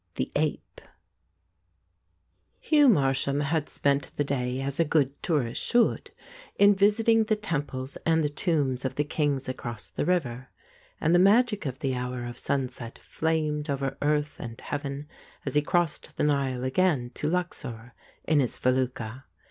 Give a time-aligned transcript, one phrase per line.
[0.15, 0.81] 183 THE APE
[2.59, 6.09] Hugh Marsh am had spent the day, as a good tourist should,
[6.55, 10.49] in visiting the temples and the tombs of the kings across the river,
[10.99, 15.07] and the magic of the hour of sunset flamed over earth and heaven
[15.45, 17.93] as he crossed the Nile again to Luxor
[18.23, 19.25] in his felucca.